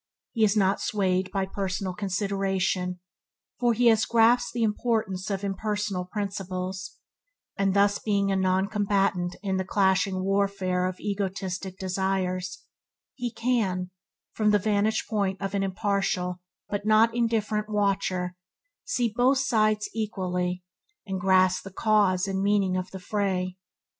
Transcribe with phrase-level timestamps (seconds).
[0.31, 2.99] He is not swayed by personal consideration,
[3.59, 6.95] for he has grasped the import of impersonal principles,
[7.55, 12.63] and being thus a noncombatant in the clashing warfare of egotistic desires,
[13.13, 13.91] he can,
[14.33, 18.35] from the vantage ground of an impartial but not indifferent watcher,
[18.83, 20.63] see both sides equally,
[21.05, 23.55] and grasp the cause and meaning of the fray.